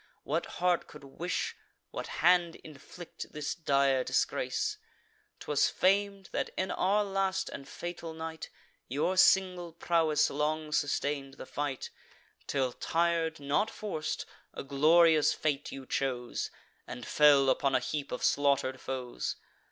What 0.23 0.47
heart 0.57 0.87
could 0.87 1.03
wish, 1.03 1.55
what 1.91 2.07
hand 2.07 2.55
inflict, 2.63 3.31
this 3.33 3.53
dire 3.53 4.03
disgrace? 4.03 4.77
'Twas 5.39 5.69
fam'd, 5.69 6.27
that 6.31 6.49
in 6.57 6.71
our 6.71 7.03
last 7.05 7.49
and 7.49 7.67
fatal 7.69 8.11
night 8.11 8.49
Your 8.87 9.15
single 9.15 9.71
prowess 9.73 10.31
long 10.31 10.71
sustain'd 10.71 11.35
the 11.35 11.45
fight, 11.45 11.91
Till 12.47 12.73
tir'd, 12.73 13.39
not 13.39 13.69
forc'd, 13.69 14.25
a 14.55 14.63
glorious 14.63 15.33
fate 15.35 15.71
you 15.71 15.85
chose, 15.85 16.49
And 16.87 17.05
fell 17.05 17.47
upon 17.47 17.75
a 17.75 17.79
heap 17.79 18.11
of 18.11 18.23
slaughter'd 18.23 18.81
foes. 18.81 19.35